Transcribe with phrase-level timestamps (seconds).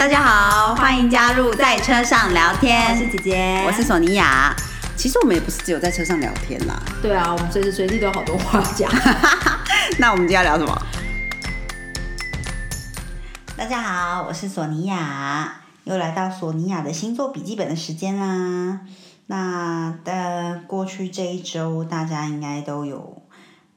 [0.00, 2.90] 大家好，欢迎加入在车上聊天。
[2.90, 4.56] 我是姐姐，我是索尼娅。
[4.96, 6.82] 其实我们也不是只有在车上聊天啦。
[7.02, 8.90] 对啊，我们随时随地都有好多话讲。
[10.00, 10.86] 那我们今天要聊什么？
[13.58, 18.80] 大家好，我是索尼娅，又来到索尼娅的星座笔记本的时间啦。
[19.26, 23.20] 那的过去这一周，大家应该都有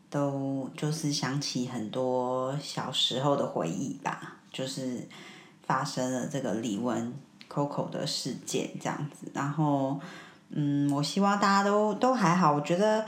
[0.10, 5.10] 都就是想起很多小时候的回忆吧，就是
[5.66, 7.12] 发生了这个李玟
[7.50, 9.32] Coco 的事件这样子。
[9.34, 10.00] 然后，
[10.50, 12.54] 嗯，我希望大家都都还好。
[12.54, 13.06] 我觉得，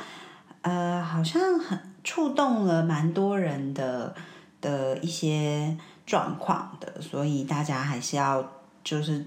[0.62, 4.16] 呃，好像很触动了蛮多人的
[4.62, 8.52] 的一些状况的，所以大家还是要
[8.84, 9.26] 就是。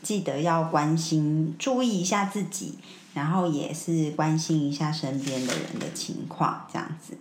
[0.00, 2.78] 记得要关心、注意一下自己，
[3.14, 7.18] 然后也是关心一下身边的人的情况，这样子。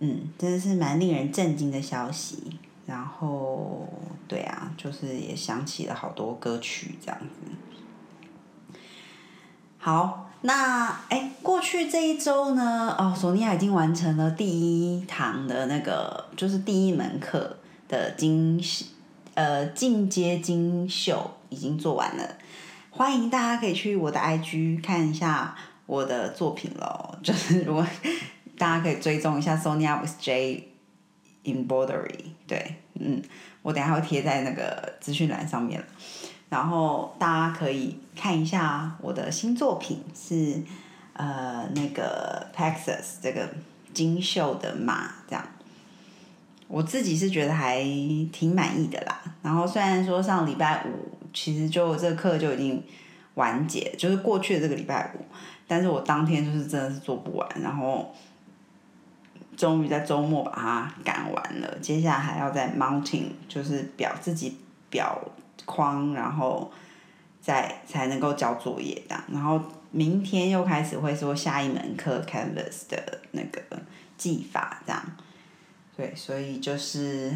[0.00, 2.58] 嗯，真的是蛮令人震惊的消息。
[2.86, 3.88] 然后，
[4.26, 8.76] 对啊，就是也想起了好多歌曲这样子。
[9.78, 17.56] 好，那哎，过去这一周呢，哦，索尼娅已经完成了第一堂的那个，就是第一门课
[17.88, 18.62] 的精
[19.34, 21.30] 呃进阶精秀。
[21.52, 22.26] 已经做完了，
[22.88, 25.54] 欢迎大家可以去我的 IG 看一下
[25.84, 27.14] 我的作品喽。
[27.22, 27.86] 就是如果
[28.56, 30.71] 大家可以追踪一下 Sonia with J
[31.44, 33.22] Embroidery，对，嗯，
[33.62, 35.82] 我等下会贴在那个资讯栏上面
[36.48, 40.62] 然后大家可以看一下我的新作品是
[41.12, 43.48] 呃那个 Texas 这个
[43.94, 45.44] 金秀的马这样。
[46.68, 47.82] 我自己是觉得还
[48.32, 49.20] 挺满意的啦。
[49.42, 51.10] 然后虽然说上礼拜五。
[51.34, 52.84] 其实就这课就已经
[53.36, 55.24] 完结，就是过去的这个礼拜五，
[55.66, 58.14] 但是我当天就是真的是做不完，然后
[59.56, 61.78] 终于在周末把它赶完了。
[61.80, 64.56] 接下来还要在 mounting，就是表自己
[64.90, 65.18] 表
[65.64, 66.70] 框，然后
[67.40, 69.24] 再才能够交作业这样。
[69.32, 73.60] 然后明天又开始会说下一门课 canvas 的那个
[74.16, 75.02] 技法这样。
[75.96, 77.32] 对，所以就是。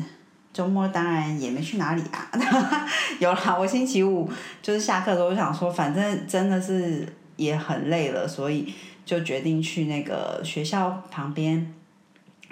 [0.53, 2.31] 周末当然也没去哪里啊，
[3.21, 4.27] 有啦，我星期五
[4.63, 7.07] 就是下课的时候想说，反正真的是
[7.37, 8.73] 也很累了，所以
[9.05, 11.75] 就决定去那个学校旁边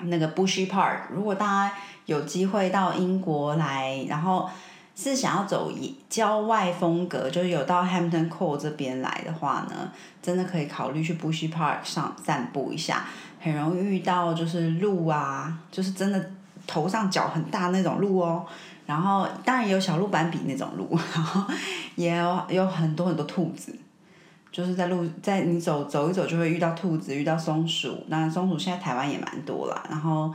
[0.02, 0.98] 那个 Bushy Park。
[1.10, 1.74] 如果大家
[2.06, 4.48] 有机会到英国来，然后
[4.94, 5.72] 是想要走
[6.08, 9.90] 郊外风格，就是有到 Hampton Court 这边来的话呢，
[10.22, 13.04] 真的可以考虑去 Bushy Park 上散步一下，
[13.40, 16.30] 很容易遇到就是鹿啊，就是真的。
[16.66, 18.42] 头上角很大那种鹿哦，
[18.86, 21.44] 然后当然也有小鹿斑比那种鹿，然后
[21.94, 23.78] 也有有很多很多兔子，
[24.54, 28.04] 就是在路在你走走一走就会遇到兔子，遇到松鼠。
[28.06, 30.32] 那松鼠现在台湾也蛮多啦，然后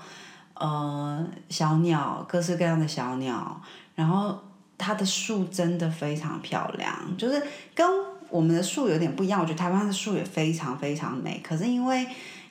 [0.56, 3.62] 呃小鸟各式各样的小鸟，
[3.96, 4.38] 然后
[4.78, 7.42] 它的树真的非常漂亮，就是
[7.74, 7.88] 跟
[8.30, 9.40] 我们的树有点不一样。
[9.40, 12.06] 我觉得台湾的树也非常非常美，可是因为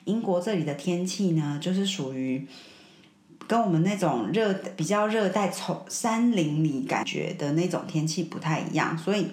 [0.05, 2.47] 英国这里的天气呢，就是属于。
[3.47, 9.25] 跟我们那种热比较热带丛山林里感觉的那种天气不太一样，所以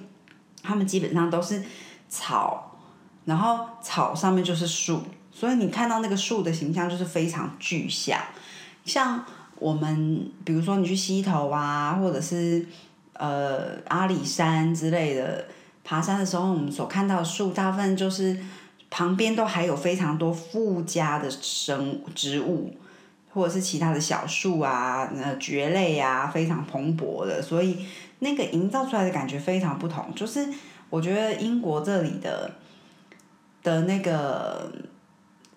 [0.62, 1.62] 他们基本上都是
[2.08, 2.76] 草，
[3.24, 5.02] 然后草上面就是树，
[5.32, 8.20] 所以你看到那个树的形象就是非常具象。
[8.84, 9.24] 像
[9.58, 12.66] 我们比如说你去溪头啊，或者是
[13.14, 15.46] 呃阿里山之类的
[15.84, 18.38] 爬山的时候，我们所看到的树大部分就是
[18.90, 22.76] 旁边都还有非常多附加的生植物。
[23.34, 25.06] 或者是其他的小树啊，
[25.38, 27.84] 蕨类啊，非常蓬勃的，所以
[28.20, 30.06] 那个营造出来的感觉非常不同。
[30.14, 30.48] 就是
[30.91, 32.50] 我觉得英国这里的
[33.62, 34.70] 的那个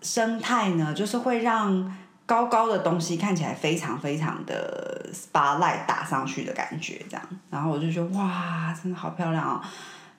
[0.01, 7.29] 生态呢，就是会让高高的东西看起来非常非常的 spotlight 打上去的感觉，这样。
[7.49, 9.61] 然后我就觉得哇，真的好漂亮哦，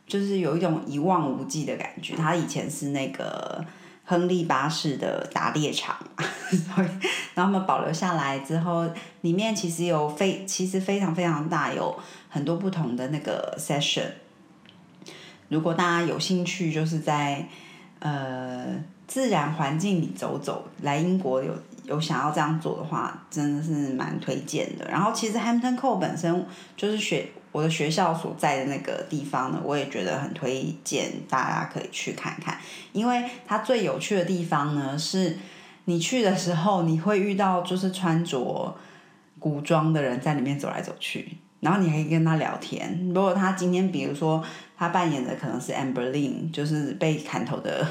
[0.06, 2.14] 就是有一种一望无际的感觉。
[2.16, 3.64] 它以前是那个。
[4.02, 6.82] 亨利八世的打猎场， 然后
[7.36, 8.84] 他们保留下来之后，
[9.20, 11.96] 里面其实有非其实非常非常大，有
[12.28, 14.10] 很多不同的那个 session。
[15.50, 17.46] 如果大家有兴趣，就是在
[17.98, 21.52] 呃自然环境里走走，来英国有
[21.84, 24.88] 有想要这样做的话，真的是蛮推荐的。
[24.88, 27.28] 然后其实 Hampton Court 本身就是学。
[27.52, 32.56] 我的学校所在的那个地方呢，我也觉得很推荐大家可以去看看，
[32.92, 35.36] 因为它最有趣的地方呢，是
[35.86, 38.72] 你去的时候你会遇到就是穿着
[39.40, 43.10] 古装的人在里面走来走去，然后你可以跟他聊天。
[43.12, 44.40] 如果他今天比如说
[44.80, 47.86] 他扮演的可能是 Amberlin，就是被砍头的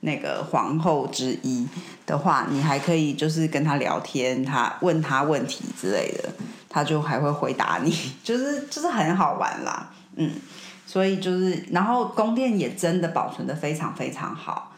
[0.00, 1.64] 那个皇后之一
[2.04, 6.28] 的话，你还可以就是跟他聊天，他问他问题之类的，
[6.68, 10.32] 他就还会回答你， 就是就是很好玩啦，嗯，
[10.84, 14.72] 所以就是然后宫殿也真的保存的非常非常好，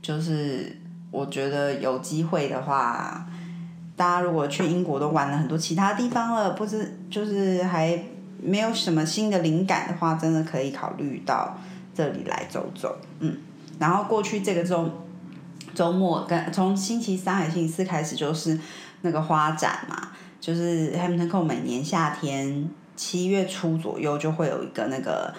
[0.00, 0.80] 就是
[1.10, 3.26] 我觉得有机会的话，
[3.94, 8.02] 大家如果去英国都玩了很多其他地方了，不知就是还
[8.42, 11.56] 没有什么新的灵感的话，真的可以考虑到
[11.94, 13.36] 这里来走走，嗯。
[13.78, 14.90] 然后过去这个周
[15.74, 18.58] 周末跟从星期三还是星期四开始就是
[19.00, 20.10] 那个花展嘛，
[20.40, 25.34] 就是 Hampton Court 每年夏天七月初左右就会有一个那个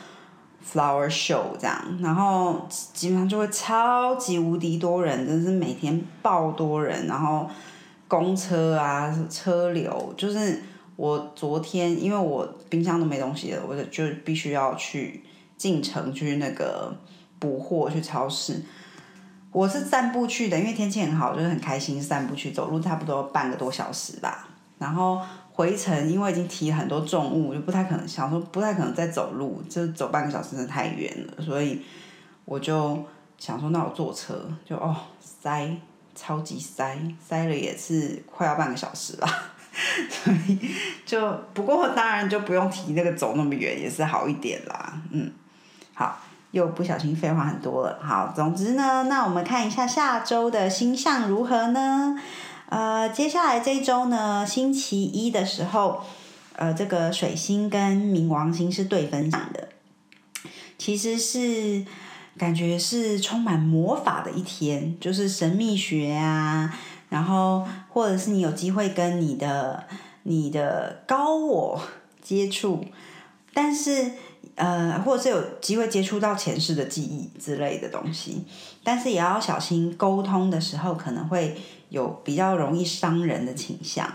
[0.65, 7.50] flower show 这样，然后基本上就会超级无敌多人，真是每天爆多人，然后
[8.07, 10.61] 公车啊车流，就是
[10.95, 15.23] 我昨天因为我冰箱都没东西了，我就就必须要去
[15.57, 16.95] 进城去那个。
[17.39, 18.63] 补货去超市，
[19.51, 24.47] 我是散步去的，因为天气很好，就是很开心散步去，走路差不多半个多小时吧。
[24.77, 25.19] 然后
[25.51, 31.81] 回程，因为已经提很多重物，就不太可能想说不太可能再走路，就走半个小时真的太远了，所以
[32.45, 33.03] 我就
[33.37, 35.69] 想说，那我坐车，就哦塞，
[36.15, 39.27] 超级塞，塞了也是快要半个小时了，
[40.09, 40.59] 所以
[41.05, 45.31] 就不过当然就不用提那个走那么远，也是好一点啦，嗯，
[45.93, 46.19] 好。
[46.51, 47.97] 又不小心废话很多了。
[47.99, 52.15] 好，总之呢，那我们看一下下周的星象如何呢？
[52.69, 56.03] 呃，接下来这一周呢，星期一的时候，
[56.55, 59.69] 呃，这个水星跟冥王星是对分享的，
[60.77, 61.83] 其实是
[62.37, 66.71] 感觉是充满魔法的一天，就是神秘学啊，
[67.13, 69.86] 然后或者是你有机会跟你的
[70.24, 71.80] 你的高我
[72.19, 72.83] 接触，
[73.54, 74.12] 但是。
[74.56, 78.45] 呃，或者是有机会接触到前世的记忆之类的东西，
[78.83, 81.57] 但是也要小心沟通的时候可能会
[81.89, 84.07] 有比较容易伤人的倾向，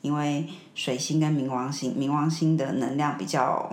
[0.00, 3.70] 因为水星跟冥王星，冥王星的能量比较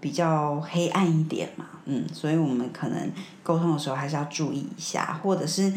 [0.00, 3.10] 比较黑暗一点嘛，嗯，所以我们可能
[3.42, 5.72] 沟通的时候还是要注意一下，或者是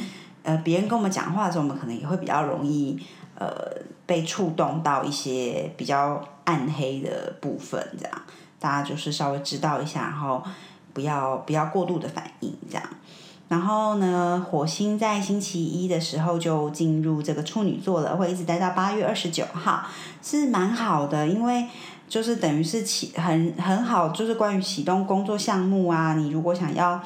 [0.46, 2.98] 呃别人跟我们讲话的时候，我们可能也会比较容易
[3.38, 3.50] 呃
[4.06, 8.22] 被触动到一些比较暗黑的部分，这样。
[8.58, 10.42] 大家就是稍微知道一下，然后
[10.94, 12.84] 不要不要过度的反应这样。
[13.48, 19.84] 然后呢，火星在星期一的时候就进入这个处女座了，会一直待到八月二十九号，
[20.24, 21.68] 是蛮好的，因为
[22.10, 27.00] 就是等于是启很很好，就是关于启动工作项目啊，你如果想要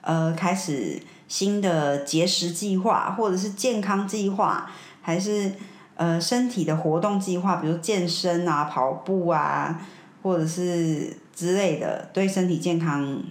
[0.00, 1.00] 呃开始
[1.34, 4.70] 新的节食计划，或者是健康计划，
[5.02, 5.50] 还是
[5.96, 9.80] 呃身体的活动计划，比如健身啊、跑步啊。
[10.22, 13.22] 或者是之类的，对身体健康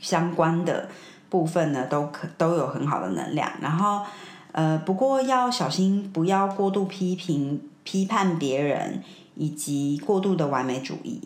[0.00, 0.88] 相关的
[1.28, 3.48] 部分呢，都可都有很好的能量。
[3.60, 4.04] 然后，
[4.50, 9.00] 呃，不过要小心，不要过度批评、批判别人，
[9.36, 11.20] 以及过度的完美主义。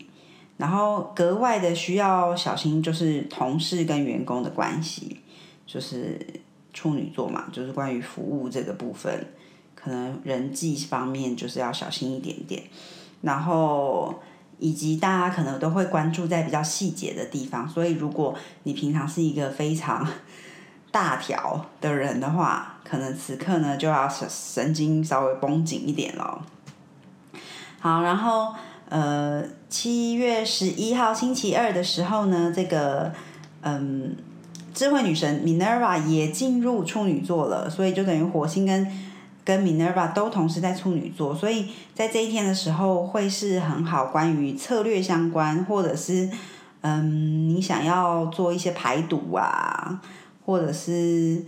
[0.57, 5.21] 然后，格外的需要小心，就是同事跟员工的关系，
[5.65, 6.19] 就是
[6.73, 9.27] 处女座嘛，就是关于服务这个部分，
[9.75, 12.63] 可能人际方面就是要小心一点点。
[13.21, 14.15] 然后。
[14.57, 18.33] 以及大家可能都会关注在比较细节的地方，所以如果
[18.63, 20.07] 你平常是一个非常
[20.91, 26.41] 大条的人的话，可能此刻呢就要神神经稍微绷紧一点咯。
[27.81, 28.55] 好，然后
[28.87, 33.11] 呃七月十一号星期二的时候呢，这个
[33.59, 34.15] 嗯
[34.75, 38.87] 智慧女神 Minerva 也进入处女座了，所以就等于火星跟
[39.43, 46.29] 跟 Minerva 都同时在处女座，所以在这一天的时候会是很好，关于策略相关，或者是
[46.81, 50.01] 嗯，你想要做一些排毒啊，
[50.45, 51.43] 或者是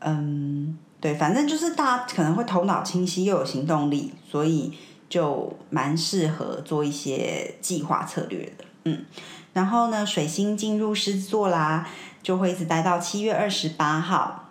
[0.00, 4.72] 嗯，对，反正就是大家可能会头脑清晰又有行动力，所以
[5.08, 9.04] 就蛮适合做一些计划策略的，嗯。
[9.52, 11.86] 然后呢，水星进入狮子座啦，
[12.22, 14.46] 就会一直待到七月二十八号。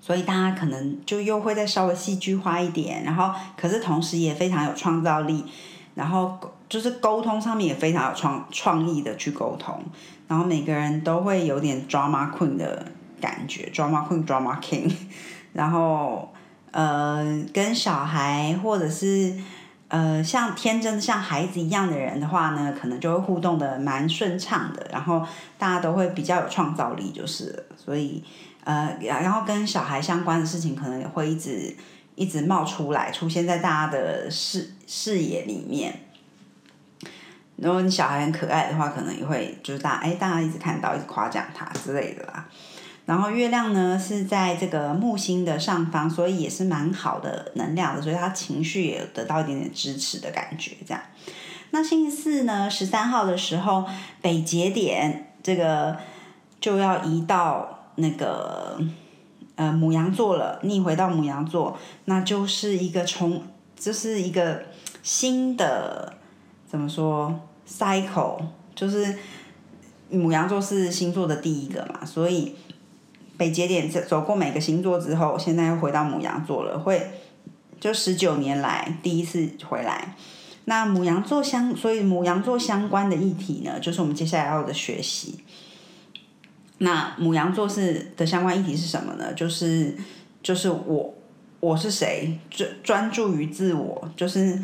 [0.00, 5.42] 所以大家可能就又会再稍微戏剧化一点，然后可是同时也非常有创造力，
[5.94, 9.82] 然后就是沟通上面也非常有创创意的去沟通，
[10.28, 12.84] 然后每个人都会有点 drama queen 的
[13.18, 14.92] 感觉，drama queen drama king，
[15.54, 16.30] 然后
[16.72, 19.34] 呃跟小孩或者是
[19.94, 25.24] 呃像天真像孩子一样的人的话呢，可能就会互动的蛮顺畅的，然后
[25.56, 28.24] 大家都会比较有创造力，就是所以。
[28.66, 31.76] 呃，然后跟小孩相关的事情可能也会一直
[32.14, 35.94] 一直冒出来，出现在大家的视视野里面。
[37.56, 42.48] 如果你小孩很可爱的话，可能也会就是大哎，大家一直看到，一直夸奖他之类的啦。
[43.06, 50.72] 然后月亮呢是在这个木星的上方，所以也是蛮好的能量的，所以他情绪也得到一点点支持的感觉。
[50.86, 51.02] 这样，
[51.70, 53.84] 那星期四呢，十三号的时候，
[54.22, 55.98] 北节点这个
[56.58, 58.80] 就要移到那个
[59.56, 63.42] 呃母羊座了，逆回到母羊座，那就是一个重，
[63.76, 64.62] 就是一个
[65.02, 66.14] 新的
[66.66, 68.40] 怎么说 cycle，
[68.74, 69.18] 就是
[70.08, 72.56] 母羊座是星座的第一个嘛，所以。
[73.36, 77.10] 北节点走走过每个星座之后，现在又回到母羊座了，会
[77.80, 80.14] 就十九年来第一次回来。
[80.66, 85.40] 那母羊座相，所以母羊座相关的议题呢，就是我们接下来要的学习。
[86.78, 89.32] 那母羊座是的相关议题是什么呢？
[89.34, 89.96] 就是
[90.42, 91.14] 就是我
[91.58, 94.58] 我是谁，专专注于自我，就是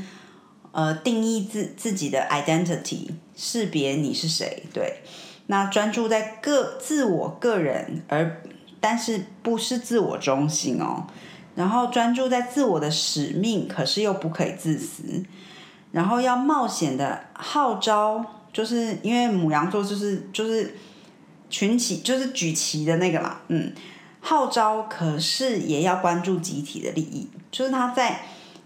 [0.71, 4.63] 呃定义自自己的 identity，识别你是谁。
[4.73, 5.01] 对，
[5.49, 8.41] 那专注在个自我个人而。
[8.81, 11.07] 但是不是自我中心哦，
[11.55, 15.23] 然后专注在自我的使命，可是又不可以自私，
[15.93, 20.75] 然后要冒险的号召，就是因为母羊座就是就是
[21.51, 23.71] 群起就是举旗的那个嘛，嗯，
[24.21, 28.23] 号召，可是也要关注集体的利益，就是他在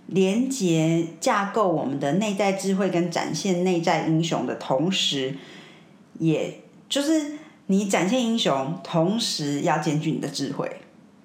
[0.06, 5.36] 连接架构我们的内在智慧跟展现内在英雄的同时，
[6.20, 7.38] 也就是。
[7.66, 10.70] 你展现英雄，同时要兼具你的智慧，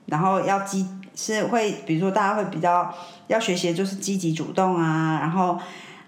[0.05, 2.95] 然后要积是会，比如说大家会比较
[3.27, 5.59] 要学习的就是积极主动啊，然后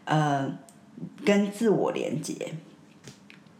[0.05, 0.49] 呃
[1.25, 2.33] 跟自我连接。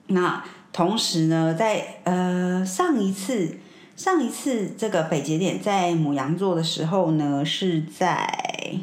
[0.08, 3.58] 那同时呢，在呃上一次
[3.98, 8.80] 上一次这个北节点在母羊座的时候呢，是在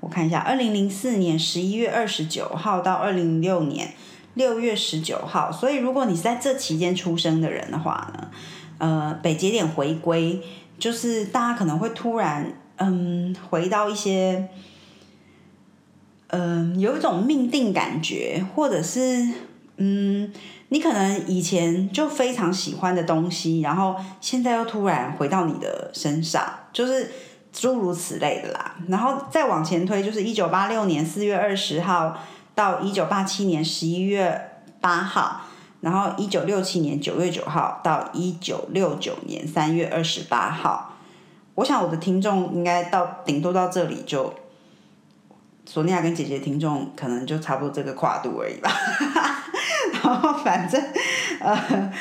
[0.00, 3.94] 我看一下，二零零四年十一月二十九号到二零零六年。
[4.36, 8.30] 六月十九号，所以如果你是在这期间出生的人的话呢，
[8.76, 10.42] 呃，北节点回归，
[10.78, 14.48] 就是大家可能会突然，嗯，回到一些，
[16.26, 19.26] 嗯，有一种命定感觉，或者是，
[19.78, 20.30] 嗯，
[20.68, 27.10] 你可能以前就非常喜欢的东西，然后现在又突然回到你的身上，就是
[27.54, 28.76] 诸如此类的啦。
[28.88, 32.14] 然后再往前推，就是一九八六年四月二十号。
[32.56, 35.42] 到一九八七年十一月八号，
[35.82, 40.94] 然后一九六七年九月九号到一九六九年三月二十八号，
[41.56, 44.32] 我想我的听众应该到顶多到这里就，
[45.66, 48.70] 索尼娅跟姐姐听众可能就差不多这个跨度而已吧。
[50.02, 50.82] 然后反正
[51.40, 51.92] 呃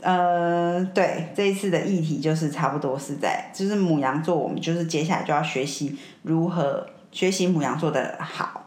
[0.00, 8.60] 呃，对这一次的议题就是差不多是在就是母羊座，我们就是接下来就要学习如何学习母羊座的好。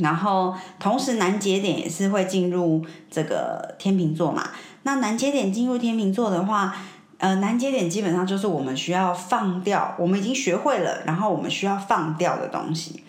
[0.00, 4.50] 然后，同时南节点也是会进入这个天秤座嘛。
[4.82, 6.74] 那南节点进入天秤座的话，
[7.18, 13.04] 呃，南节点基本上就是我们需要放掉，我们已经学会了，然后我们需要放掉的东西。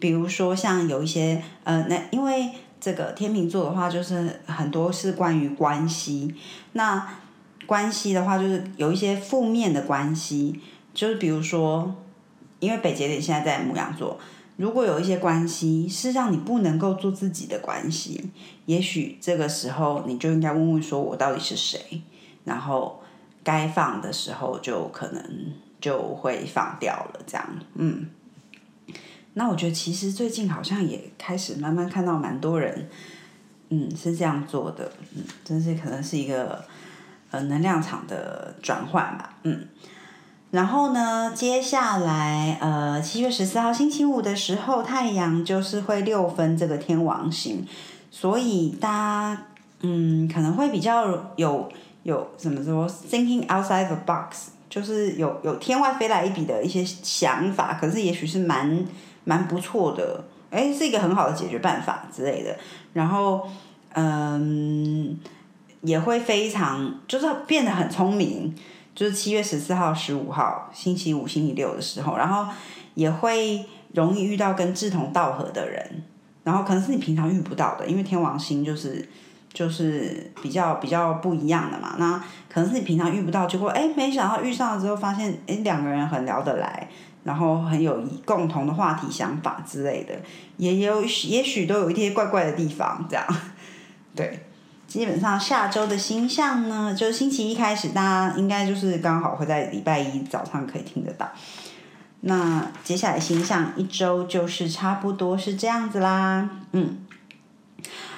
[0.00, 6.34] 比如说像有一些，呃，那因为这个天秤座的话，就是很多是关于关系。
[6.72, 7.06] 那
[7.66, 10.60] 关系的话，就是有一些负面的关系，
[10.92, 11.94] 就是比如说，
[12.58, 14.18] 因为北节点现在在母羊座。
[14.56, 18.30] 如果有一些关系是让你不能够做自己的关系，
[18.66, 22.02] 也许这个时候你就应该问问说：“我到底是谁？”
[22.44, 23.02] 然后
[23.42, 27.20] 该放的时候就可能就会放掉了。
[27.26, 28.08] 这样，嗯。
[29.34, 32.88] 那我觉得其实最近好像也开始慢慢看到蛮多人，
[33.70, 34.92] 嗯，是这样做的。
[35.16, 36.62] 嗯，真是可能是一个
[37.30, 39.38] 呃能量场的转换吧。
[39.44, 39.66] 嗯。
[40.52, 47.66] 然后呢，接下来呃，七月十四号星期五的时候，太阳就是会六分这个天王星，
[48.10, 49.42] 所以大家
[49.80, 51.66] 嗯可能会比较有
[52.02, 58.84] 有怎么说，thinking outside the box，就是有有天外飞来一笔的一些想法，可是也许是蛮
[59.24, 62.54] 蛮不错的，哎，是一个很好的解决办法之类的。
[62.92, 63.48] 然后
[63.94, 65.18] 嗯，
[65.80, 68.54] 也会非常就是变得很聪明。
[68.94, 72.52] 就是七月十四号、十五号，星期五、星期六的时候，然后
[72.94, 76.04] 也会容易遇到跟志同道合的人，
[76.44, 79.08] 然后可能是你平常遇不到的，因为天王星就是
[79.52, 81.96] 就是比较比较不一样的嘛。
[81.98, 86.88] 那可能是你平常遇不到，结果哎，没想到遇上了之后，发现哎两个人很聊得来，
[87.24, 90.14] 然后很有共同的话题、想法之类的，
[90.58, 93.26] 也有也许都有一些怪怪的地方，这样
[94.14, 94.46] 对。
[94.92, 101.30] 基本上下周的星象呢，就是星期一开始，大家应该就是刚好会在礼拜一早上可以听得到。
[102.20, 106.46] 那接下来星象一周就是差不多是这样子啦。
[106.72, 107.06] 嗯，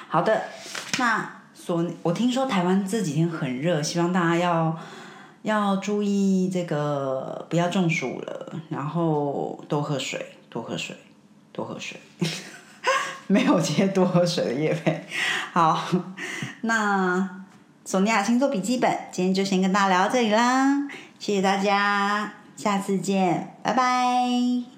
[0.09, 0.43] 好的。
[0.99, 4.77] 那所我听说台湾这几天很热，希望大家要
[5.43, 10.97] 要注意这个不要中暑了，然后多喝水，多喝水，
[11.53, 11.97] 多喝水。
[13.27, 15.05] 没有接多喝水的叶配。
[15.51, 15.81] 好，
[16.61, 17.45] 那
[17.83, 20.87] 索尼娅星座笔记本今天就先跟大家聊到这里啦，
[21.19, 24.74] 谢谢大家，下次见，拜拜。